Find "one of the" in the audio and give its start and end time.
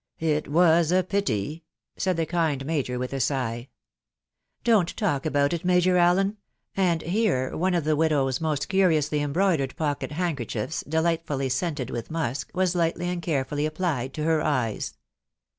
7.55-7.95